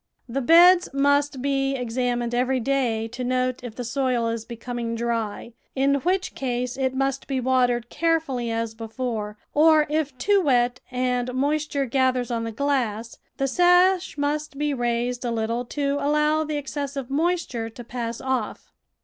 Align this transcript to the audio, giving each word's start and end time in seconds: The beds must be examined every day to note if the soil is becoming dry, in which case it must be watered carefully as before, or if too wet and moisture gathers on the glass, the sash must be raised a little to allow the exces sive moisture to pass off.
The 0.27 0.41
beds 0.41 0.89
must 0.93 1.43
be 1.43 1.75
examined 1.75 2.33
every 2.33 2.59
day 2.59 3.07
to 3.09 3.23
note 3.23 3.63
if 3.63 3.75
the 3.75 3.83
soil 3.83 4.29
is 4.29 4.45
becoming 4.45 4.95
dry, 4.95 5.53
in 5.75 5.93
which 6.01 6.33
case 6.33 6.75
it 6.75 6.95
must 6.95 7.27
be 7.27 7.39
watered 7.39 7.91
carefully 7.91 8.49
as 8.49 8.73
before, 8.73 9.37
or 9.53 9.85
if 9.91 10.17
too 10.17 10.41
wet 10.41 10.79
and 10.89 11.31
moisture 11.35 11.85
gathers 11.85 12.31
on 12.31 12.45
the 12.45 12.51
glass, 12.51 13.19
the 13.37 13.47
sash 13.47 14.17
must 14.17 14.57
be 14.57 14.73
raised 14.73 15.23
a 15.23 15.29
little 15.29 15.65
to 15.65 15.97
allow 16.01 16.43
the 16.45 16.55
exces 16.59 16.93
sive 16.93 17.11
moisture 17.11 17.69
to 17.69 17.83
pass 17.83 18.19
off. 18.19 18.71